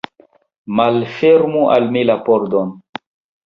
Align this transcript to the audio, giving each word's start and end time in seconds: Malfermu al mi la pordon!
Malfermu 0.79 1.63
al 1.77 1.87
mi 1.93 2.05
la 2.13 2.19
pordon! 2.27 2.77